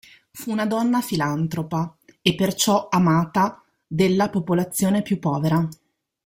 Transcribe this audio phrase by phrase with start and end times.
[0.31, 5.69] Fu una donna filantropa e perciò amata della popolazione più povera.